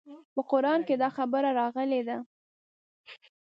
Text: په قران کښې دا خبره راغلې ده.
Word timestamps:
په 0.33 0.41
قران 0.49 0.79
کښې 0.87 0.95
دا 1.03 1.09
خبره 1.17 1.49
راغلې 1.59 2.01
ده. 2.07 2.17